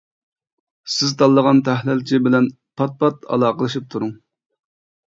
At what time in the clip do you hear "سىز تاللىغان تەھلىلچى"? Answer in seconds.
0.93-2.21